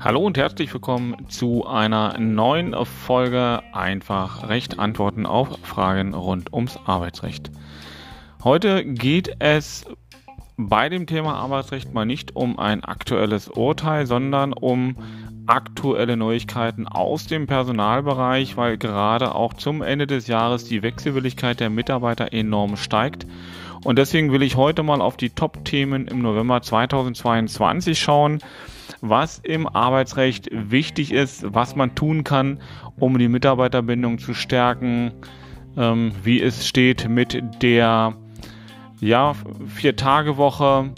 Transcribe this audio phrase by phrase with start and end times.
[0.00, 6.78] Hallo und herzlich willkommen zu einer neuen Folge Einfach Recht Antworten auf Fragen rund ums
[6.86, 7.50] Arbeitsrecht.
[8.42, 9.84] Heute geht es
[10.56, 14.96] bei dem Thema Arbeitsrecht mal nicht um ein aktuelles Urteil, sondern um
[15.46, 21.70] aktuelle Neuigkeiten aus dem Personalbereich, weil gerade auch zum Ende des Jahres die Wechselwilligkeit der
[21.70, 23.26] Mitarbeiter enorm steigt.
[23.84, 28.40] Und deswegen will ich heute mal auf die Top-Themen im November 2022 schauen,
[29.00, 32.60] was im Arbeitsrecht wichtig ist, was man tun kann,
[32.98, 35.12] um die Mitarbeiterbindung zu stärken,
[35.76, 38.14] ähm, wie es steht mit der
[39.00, 39.34] ja,
[39.66, 40.92] Vier-Tage-Woche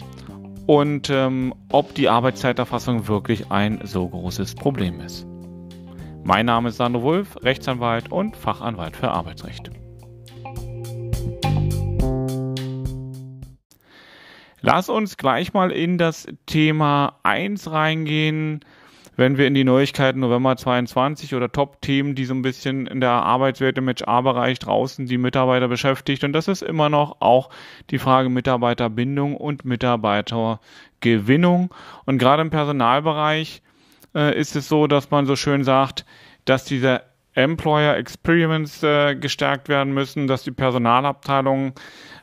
[0.65, 5.25] und ähm, ob die Arbeitszeiterfassung wirklich ein so großes Problem ist.
[6.25, 9.71] Mein Name ist Sandro Wulff, Rechtsanwalt und Fachanwalt für Arbeitsrecht.
[14.65, 18.61] Lass uns gleich mal in das Thema 1 reingehen,
[19.17, 23.11] wenn wir in die Neuigkeiten November 22 oder Top-Themen, die so ein bisschen in der
[23.11, 26.23] Arbeitswelt im HR-Bereich draußen die Mitarbeiter beschäftigt.
[26.23, 27.49] Und das ist immer noch auch
[27.89, 31.75] die Frage Mitarbeiterbindung und Mitarbeitergewinnung.
[32.05, 33.61] Und gerade im Personalbereich
[34.15, 36.05] äh, ist es so, dass man so schön sagt,
[36.45, 37.01] dass diese
[37.33, 41.73] Employer Experience äh, gestärkt werden müssen, dass die Personalabteilungen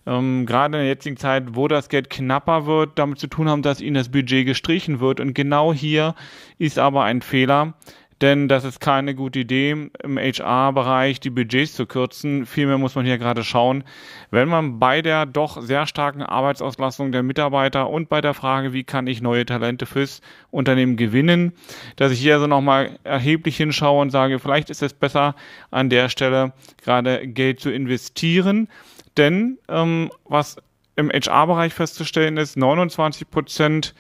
[0.07, 3.63] ähm, gerade in der jetzigen Zeit, wo das Geld knapper wird, damit zu tun haben,
[3.63, 5.21] dass ihnen das Budget gestrichen wird.
[5.21, 6.15] Und genau hier
[6.59, 7.75] ist aber ein Fehler,
[8.21, 12.45] denn das ist keine gute Idee, im HR-Bereich die Budgets zu kürzen.
[12.45, 13.83] Vielmehr muss man hier gerade schauen,
[14.31, 18.85] wenn man bei der doch sehr starken Arbeitsauslastung der Mitarbeiter und bei der Frage, wie
[18.85, 20.21] kann ich neue Talente fürs
[20.51, 21.53] Unternehmen gewinnen,
[21.97, 25.35] dass ich hier also nochmal erheblich hinschaue und sage, vielleicht ist es besser,
[25.71, 28.69] an der Stelle gerade Geld zu investieren.
[29.17, 30.57] Denn ähm, was
[30.97, 33.95] im HR-Bereich festzustellen ist, 29 Prozent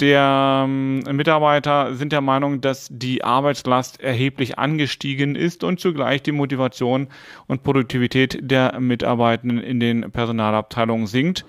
[0.00, 6.32] der ähm, Mitarbeiter sind der Meinung, dass die Arbeitslast erheblich angestiegen ist und zugleich die
[6.32, 7.08] Motivation
[7.46, 11.44] und Produktivität der Mitarbeitenden in den Personalabteilungen sinkt.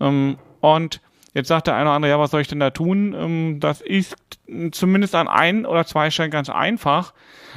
[0.00, 1.00] Ähm, und
[1.34, 3.14] jetzt sagt der eine oder andere, ja, was soll ich denn da tun?
[3.18, 4.14] Ähm, das ist
[4.70, 7.14] zumindest an ein oder zwei Stellen ganz einfach,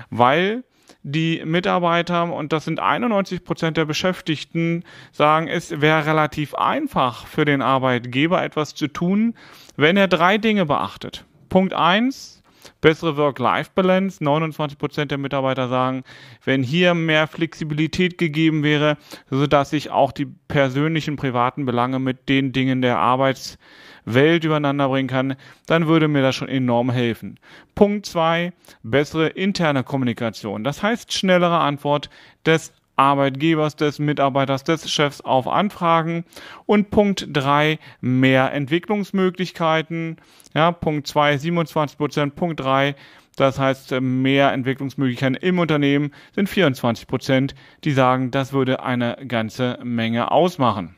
[0.10, 0.64] weil
[1.08, 7.46] die Mitarbeiter, und das sind 91 Prozent der Beschäftigten, sagen, es wäre relativ einfach für
[7.46, 9.36] den Arbeitgeber etwas zu tun,
[9.76, 11.24] wenn er drei Dinge beachtet.
[11.48, 12.35] Punkt eins,
[12.82, 14.24] bessere Work-Life-Balance.
[14.24, 16.04] 29 Prozent der Mitarbeiter sagen,
[16.44, 18.98] wenn hier mehr Flexibilität gegeben wäre,
[19.30, 23.58] sodass ich auch die persönlichen, privaten Belange mit den Dingen der Arbeits
[24.06, 27.40] Welt übereinander bringen kann, dann würde mir das schon enorm helfen.
[27.74, 30.64] Punkt zwei: bessere interne Kommunikation.
[30.64, 32.10] Das heißt schnellere Antwort
[32.46, 36.26] des Arbeitgebers, des Mitarbeiters, des Chefs auf Anfragen.
[36.66, 40.18] Und Punkt drei mehr Entwicklungsmöglichkeiten.
[40.54, 42.36] Ja, Punkt zwei 27 Prozent.
[42.36, 42.96] Punkt drei
[43.36, 49.78] das heißt, mehr Entwicklungsmöglichkeiten im Unternehmen sind 24 Prozent, die sagen, das würde eine ganze
[49.84, 50.96] Menge ausmachen.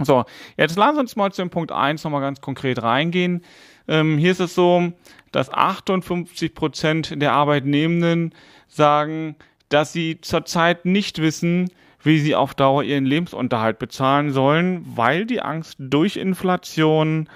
[0.00, 0.24] So,
[0.56, 3.42] jetzt Sie uns mal zu dem Punkt 1 nochmal ganz konkret reingehen.
[3.88, 4.92] Ähm, hier ist es so,
[5.32, 8.32] dass 58 Prozent der Arbeitnehmenden
[8.68, 9.34] sagen,
[9.68, 11.70] dass sie zurzeit nicht wissen,
[12.02, 17.28] wie sie auf Dauer ihren Lebensunterhalt bezahlen sollen, weil die Angst durch Inflation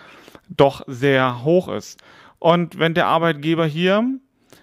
[0.48, 2.00] doch sehr hoch ist.
[2.38, 4.04] Und wenn der Arbeitgeber hier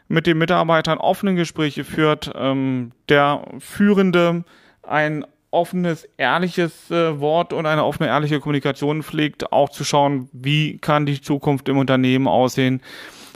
[0.07, 4.43] mit den Mitarbeitern offene Gespräche führt, ähm, der Führende
[4.83, 10.77] ein offenes, ehrliches äh, Wort und eine offene, ehrliche Kommunikation pflegt, auch zu schauen, wie
[10.77, 12.81] kann die Zukunft im Unternehmen aussehen,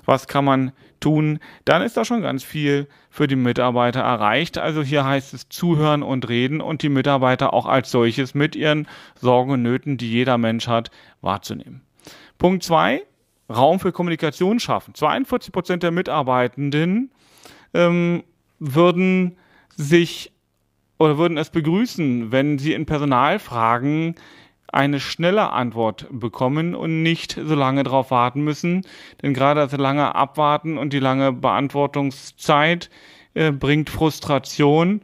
[0.05, 4.57] was kann man tun, dann ist da schon ganz viel für die Mitarbeiter erreicht.
[4.57, 8.87] Also hier heißt es zuhören und reden und die Mitarbeiter auch als solches mit ihren
[9.19, 11.81] Sorgen und Nöten, die jeder Mensch hat, wahrzunehmen.
[12.37, 13.03] Punkt zwei,
[13.49, 14.93] Raum für Kommunikation schaffen.
[14.95, 17.11] 42 Prozent der Mitarbeitenden
[17.73, 18.23] ähm,
[18.59, 19.37] würden
[19.75, 20.31] sich
[20.99, 24.15] oder würden es begrüßen, wenn sie in Personalfragen
[24.73, 28.85] eine schnelle Antwort bekommen und nicht so lange darauf warten müssen.
[29.21, 32.89] Denn gerade das lange Abwarten und die lange Beantwortungszeit
[33.33, 35.01] äh, bringt Frustration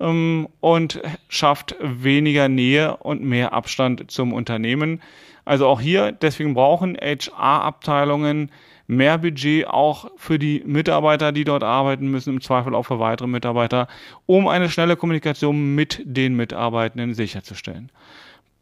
[0.00, 5.00] ähm, und schafft weniger Nähe und mehr Abstand zum Unternehmen.
[5.44, 8.50] Also auch hier, deswegen brauchen HR-Abteilungen
[8.86, 13.28] mehr Budget auch für die Mitarbeiter, die dort arbeiten müssen, im Zweifel auch für weitere
[13.28, 13.88] Mitarbeiter,
[14.26, 17.90] um eine schnelle Kommunikation mit den Mitarbeitenden sicherzustellen.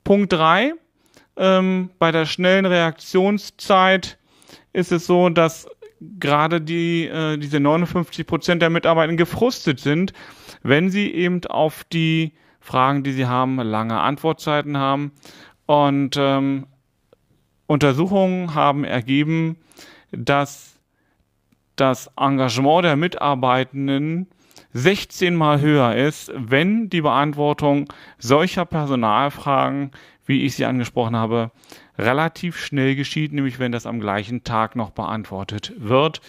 [0.05, 0.75] Punkt drei:
[1.37, 4.19] ähm, bei der schnellen Reaktionszeit
[4.73, 5.69] ist es so, dass
[6.19, 10.13] gerade die, äh, diese 59 Prozent der Mitarbeiter gefrustet sind,
[10.63, 15.13] wenn sie eben auf die Fragen, die sie haben, lange Antwortzeiten haben.
[15.67, 16.67] Und ähm,
[17.67, 19.57] Untersuchungen haben ergeben,
[20.11, 20.77] dass
[21.77, 24.29] das Engagement der Mitarbeitenden
[24.73, 29.91] 16 mal höher ist, wenn die Beantwortung solcher Personalfragen,
[30.27, 31.51] wie ich sie angesprochen habe,
[31.99, 36.21] relativ schnell geschieht, nämlich wenn das am gleichen Tag noch beantwortet wird.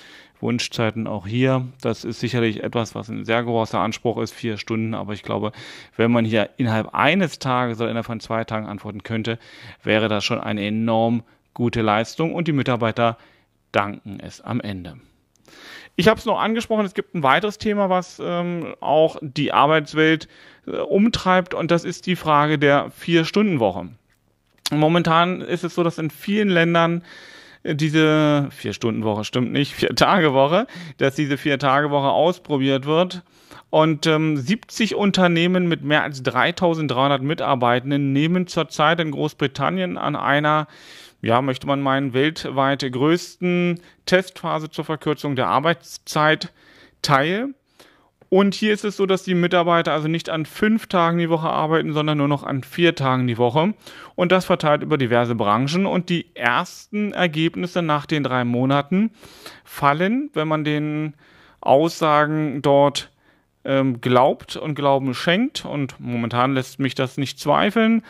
[0.42, 1.68] Wunschzeiten auch hier.
[1.82, 4.96] Das ist sicherlich etwas, was ein sehr großer Anspruch ist, vier Stunden.
[4.96, 5.52] Aber ich glaube,
[5.96, 9.38] wenn man hier innerhalb eines Tages oder innerhalb von zwei Tagen antworten könnte,
[9.84, 11.24] wäre das schon eine enorm
[11.54, 13.18] gute Leistung und die Mitarbeiter
[13.72, 14.98] danken es am Ende.
[16.02, 20.28] Ich habe es noch angesprochen, es gibt ein weiteres Thema, was ähm, auch die Arbeitswelt
[20.66, 23.90] äh, umtreibt und das ist die Frage der Vier-Stunden-Woche.
[24.72, 27.04] Momentan ist es so, dass in vielen Ländern
[27.62, 30.66] äh, diese Vier-Stunden-Woche stimmt nicht, Vier-Tage-Woche,
[30.98, 33.22] dass diese Vier-Tage-Woche ausprobiert wird.
[33.70, 40.66] Und ähm, 70 Unternehmen mit mehr als 3300 Mitarbeitenden nehmen zurzeit in Großbritannien an einer
[41.22, 46.52] ja, möchte man meinen, weltweit größten Testphase zur Verkürzung der Arbeitszeit
[47.02, 47.54] teil.
[48.30, 51.50] Und hier ist es so, dass die Mitarbeiter also nicht an fünf Tagen die Woche
[51.50, 53.74] arbeiten, sondern nur noch an vier Tagen die Woche.
[54.16, 55.86] Und das verteilt über diverse Branchen.
[55.86, 59.12] Und die ersten Ergebnisse nach den drei Monaten
[59.66, 61.14] fallen, wenn man den
[61.60, 63.12] Aussagen dort
[63.66, 65.66] ähm, glaubt und Glauben schenkt.
[65.66, 68.02] Und momentan lässt mich das nicht zweifeln,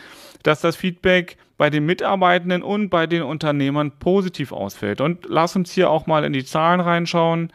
[0.44, 5.00] dass das Feedback bei den Mitarbeitenden und bei den Unternehmern positiv ausfällt.
[5.00, 7.52] Und lass uns hier auch mal in die Zahlen reinschauen.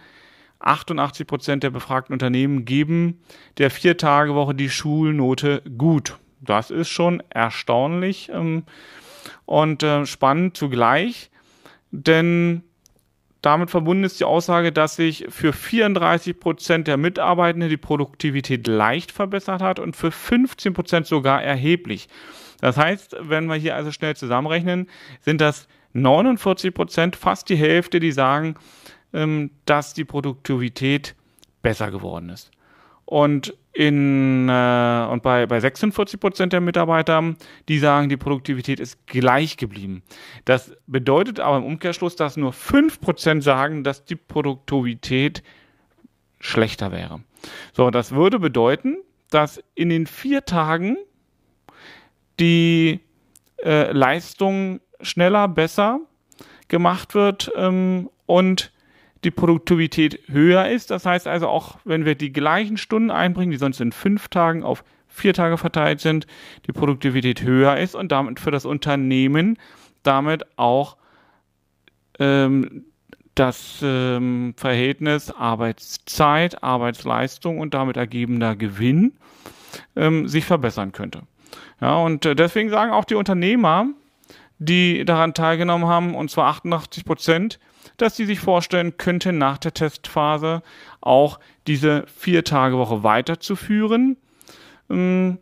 [0.59, 3.19] 88 Prozent der befragten Unternehmen geben
[3.57, 6.19] der Vier-Tage-Woche die Schulnote gut.
[6.39, 8.63] Das ist schon erstaunlich ähm,
[9.43, 11.29] und äh, spannend zugleich,
[11.91, 12.63] denn
[13.41, 19.11] damit verbunden ist die Aussage, dass sich für 34 Prozent der Mitarbeitenden die Produktivität leicht
[19.11, 22.07] verbessert hat und für 15 Prozent sogar erheblich.
[22.61, 24.89] Das heißt, wenn wir hier also schnell zusammenrechnen,
[25.21, 28.55] sind das 49 Prozent, fast die Hälfte, die sagen,
[29.13, 31.15] ähm, dass die Produktivität
[31.61, 32.51] besser geworden ist.
[33.05, 37.35] Und in äh, und bei, bei 46 Prozent der Mitarbeiter,
[37.69, 40.03] die sagen, die Produktivität ist gleich geblieben.
[40.45, 45.41] Das bedeutet aber im Umkehrschluss, dass nur 5 Prozent sagen, dass die Produktivität
[46.39, 47.21] schlechter wäre.
[47.71, 48.97] So, das würde bedeuten,
[49.29, 50.97] dass in den vier Tagen
[52.39, 52.99] die
[53.63, 55.99] äh, Leistung schneller, besser
[56.67, 58.71] gemacht wird ähm, und
[59.23, 60.91] die Produktivität höher ist.
[60.91, 64.63] Das heißt also auch, wenn wir die gleichen Stunden einbringen, die sonst in fünf Tagen
[64.63, 66.27] auf vier Tage verteilt sind,
[66.67, 69.57] die Produktivität höher ist und damit für das Unternehmen
[70.03, 70.97] damit auch
[72.19, 72.85] ähm,
[73.35, 79.13] das ähm, Verhältnis Arbeitszeit, Arbeitsleistung und damit ergebender Gewinn
[79.95, 81.23] ähm, sich verbessern könnte.
[81.81, 83.87] Ja, und äh, deswegen sagen auch die Unternehmer,
[84.59, 87.59] die daran teilgenommen haben, und zwar 88 Prozent,
[87.97, 90.61] dass sie sich vorstellen könnten, nach der Testphase
[91.01, 94.17] auch diese Vier-Tage-Woche weiterzuführen.
[94.89, 95.37] Ähm,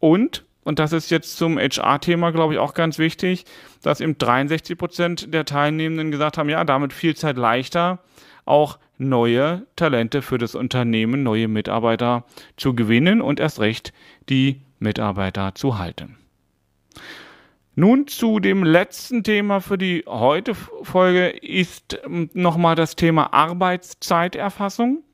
[0.00, 3.44] und, und das ist jetzt zum HR-Thema, glaube ich, auch ganz wichtig,
[3.82, 7.98] dass eben 63 Prozent der Teilnehmenden gesagt haben, ja, damit viel Zeit leichter,
[8.44, 12.24] auch neue Talente für das Unternehmen, neue Mitarbeiter
[12.56, 13.92] zu gewinnen und erst recht
[14.28, 16.16] die Mitarbeiter zu halten.
[17.74, 25.04] Nun zu dem letzten Thema für die heute Folge ist ähm, nochmal das Thema Arbeitszeiterfassung.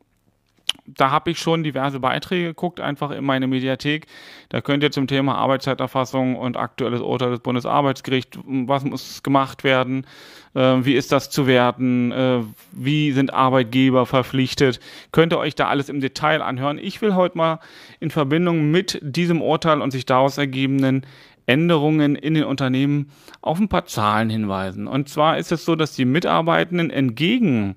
[0.86, 4.06] Da habe ich schon diverse Beiträge geguckt, einfach in meine Mediathek.
[4.48, 10.06] Da könnt ihr zum Thema Arbeitszeiterfassung und aktuelles Urteil des Bundesarbeitsgerichts, was muss gemacht werden,
[10.54, 12.40] äh, wie ist das zu werten, äh,
[12.72, 14.80] wie sind Arbeitgeber verpflichtet,
[15.12, 16.78] könnt ihr euch da alles im Detail anhören.
[16.78, 17.60] Ich will heute mal
[18.00, 21.06] in Verbindung mit diesem Urteil und sich daraus ergebenden
[21.46, 24.86] Änderungen in den Unternehmen auf ein paar Zahlen hinweisen.
[24.86, 27.76] Und zwar ist es so, dass die Mitarbeitenden entgegen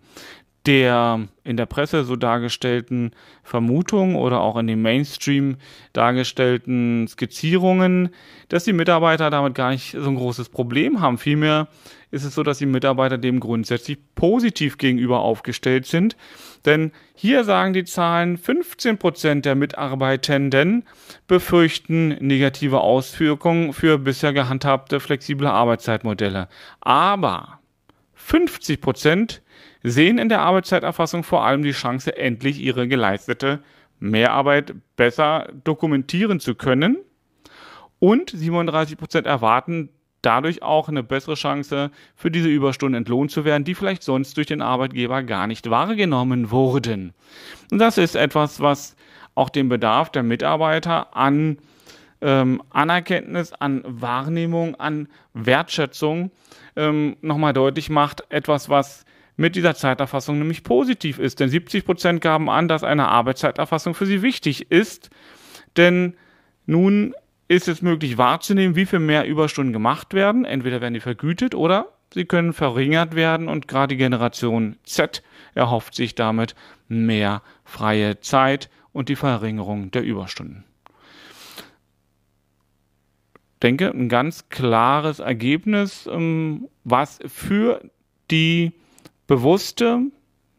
[0.68, 5.56] der in der Presse so dargestellten Vermutung oder auch in dem Mainstream
[5.94, 8.10] dargestellten Skizzierungen,
[8.50, 11.18] dass die Mitarbeiter damit gar nicht so ein großes Problem haben.
[11.18, 11.70] Vielmehr
[12.12, 16.18] ist es so, dass die Mitarbeiter dem grundsätzlich positiv gegenüber aufgestellt sind.
[16.66, 20.84] Denn hier sagen die Zahlen, 15 Prozent der Mitarbeitenden
[21.28, 26.50] befürchten negative Auswirkungen für bisher gehandhabte flexible Arbeitszeitmodelle.
[26.82, 27.60] Aber
[28.16, 29.42] 50 Prozent
[29.84, 33.60] sehen in der Arbeitszeiterfassung vor allem die Chance, endlich ihre geleistete
[34.00, 36.98] Mehrarbeit besser dokumentieren zu können.
[38.00, 39.90] Und 37 Prozent erwarten
[40.22, 44.48] dadurch auch eine bessere Chance, für diese Überstunden entlohnt zu werden, die vielleicht sonst durch
[44.48, 47.14] den Arbeitgeber gar nicht wahrgenommen wurden.
[47.72, 48.96] Und das ist etwas, was
[49.36, 51.58] auch den Bedarf der Mitarbeiter an
[52.22, 56.32] ähm, Anerkenntnis, an Wahrnehmung, an Wertschätzung
[56.76, 58.24] ähm, nochmal deutlich macht.
[58.30, 59.06] Etwas, was
[59.38, 61.40] mit dieser Zeiterfassung nämlich positiv ist.
[61.40, 65.10] Denn 70 Prozent gaben an, dass eine Arbeitszeiterfassung für sie wichtig ist.
[65.78, 66.16] Denn
[66.66, 67.14] nun
[67.48, 70.44] ist es möglich wahrzunehmen, wie viel mehr Überstunden gemacht werden.
[70.44, 75.94] Entweder werden die vergütet oder sie können verringert werden und gerade die Generation Z erhofft
[75.96, 76.56] sich damit
[76.88, 80.64] mehr freie Zeit und die Verringerung der Überstunden.
[83.62, 87.82] Denke, ein ganz klares Ergebnis, ähm, was für
[88.30, 88.74] die
[89.28, 90.02] bewusste,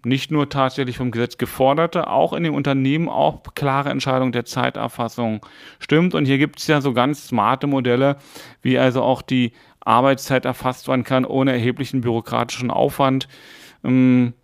[0.05, 5.45] nicht nur tatsächlich vom Gesetz geforderte, auch in den Unternehmen auch klare Entscheidung der Zeiterfassung
[5.81, 6.15] stimmt.
[6.15, 8.17] Und hier gibt es ja so ganz smarte Modelle,
[8.63, 13.27] wie also auch die Arbeitszeit erfasst werden kann ohne erheblichen bürokratischen Aufwand.
[13.83, 14.35] Ähm,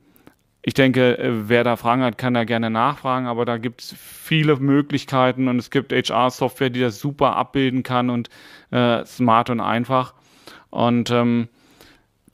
[0.62, 3.94] ich denke, äh, wer da Fragen hat, kann da gerne nachfragen, aber da gibt es
[3.98, 8.30] viele Möglichkeiten und es gibt HR-Software, die das super abbilden kann und
[8.70, 10.14] äh, smart und einfach.
[10.70, 11.48] Und ähm,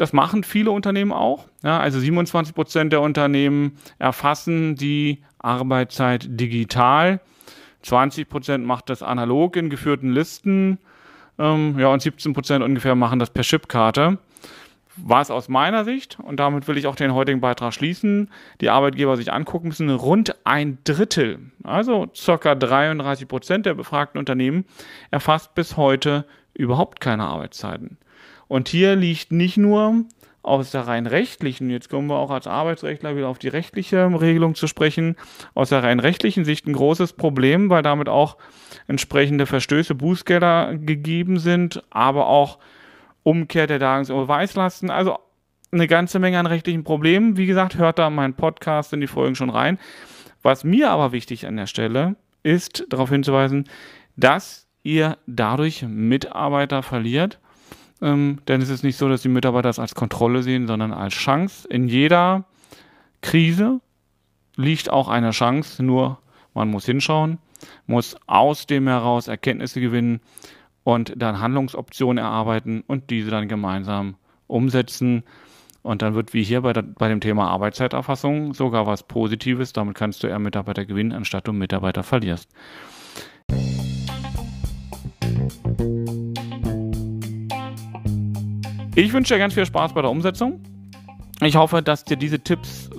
[0.00, 1.46] das machen viele Unternehmen auch.
[1.62, 7.20] Ja, also 27 Prozent der Unternehmen erfassen die Arbeitszeit digital.
[7.82, 10.78] 20 Prozent macht das analog in geführten Listen.
[11.38, 14.18] Ähm, ja, und 17 Prozent ungefähr machen das per Chipkarte.
[14.96, 18.30] Was aus meiner Sicht, und damit will ich auch den heutigen Beitrag schließen,
[18.60, 24.64] die Arbeitgeber sich angucken müssen, rund ein Drittel, also circa 33 Prozent der befragten Unternehmen,
[25.10, 27.98] erfasst bis heute überhaupt keine Arbeitszeiten.
[28.48, 30.04] Und hier liegt nicht nur
[30.42, 34.54] aus der rein rechtlichen, jetzt kommen wir auch als Arbeitsrechtler wieder auf die rechtliche Regelung
[34.54, 35.16] zu sprechen,
[35.54, 38.38] aus der rein rechtlichen Sicht ein großes Problem, weil damit auch
[38.88, 42.58] entsprechende Verstöße, Bußgelder gegeben sind, aber auch
[43.22, 45.18] Umkehr der Darlehensüberweislasten, also
[45.72, 47.36] eine ganze Menge an rechtlichen Problemen.
[47.36, 49.78] Wie gesagt, hört da meinen Podcast in die Folgen schon rein.
[50.42, 53.68] Was mir aber wichtig an der Stelle ist, darauf hinzuweisen,
[54.16, 57.38] dass ihr dadurch Mitarbeiter verliert
[58.02, 61.14] ähm, denn es ist nicht so, dass die Mitarbeiter das als Kontrolle sehen, sondern als
[61.14, 61.68] Chance.
[61.68, 62.44] In jeder
[63.20, 63.80] Krise
[64.56, 66.18] liegt auch eine Chance, nur
[66.54, 67.38] man muss hinschauen,
[67.86, 70.20] muss aus dem heraus Erkenntnisse gewinnen
[70.82, 75.22] und dann Handlungsoptionen erarbeiten und diese dann gemeinsam umsetzen.
[75.82, 79.72] Und dann wird wie hier bei, der, bei dem Thema Arbeitszeiterfassung sogar was Positives.
[79.72, 82.50] Damit kannst du eher Mitarbeiter gewinnen, anstatt du Mitarbeiter verlierst.
[88.96, 90.60] Ich wünsche dir ganz viel Spaß bei der Umsetzung.
[91.42, 92.90] Ich hoffe, dass dir diese Tipps